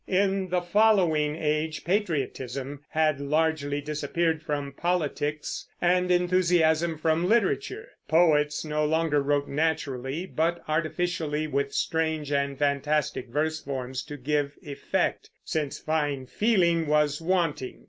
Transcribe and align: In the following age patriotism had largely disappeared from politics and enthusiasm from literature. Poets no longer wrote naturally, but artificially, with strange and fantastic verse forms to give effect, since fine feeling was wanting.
In 0.07 0.49
the 0.49 0.63
following 0.63 1.35
age 1.35 1.83
patriotism 1.83 2.81
had 2.89 3.19
largely 3.19 3.81
disappeared 3.81 4.41
from 4.41 4.71
politics 4.71 5.67
and 5.79 6.09
enthusiasm 6.09 6.97
from 6.97 7.27
literature. 7.29 7.87
Poets 8.07 8.65
no 8.65 8.83
longer 8.83 9.21
wrote 9.21 9.47
naturally, 9.47 10.25
but 10.25 10.63
artificially, 10.67 11.45
with 11.45 11.71
strange 11.75 12.31
and 12.31 12.57
fantastic 12.57 13.27
verse 13.29 13.61
forms 13.63 14.01
to 14.05 14.17
give 14.17 14.57
effect, 14.63 15.29
since 15.45 15.77
fine 15.77 16.25
feeling 16.25 16.87
was 16.87 17.21
wanting. 17.21 17.79